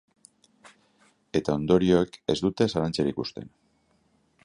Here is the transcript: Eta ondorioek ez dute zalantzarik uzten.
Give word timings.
Eta 1.41 1.55
ondorioek 1.59 2.19
ez 2.35 2.39
dute 2.47 2.71
zalantzarik 2.75 3.25
uzten. 3.27 3.57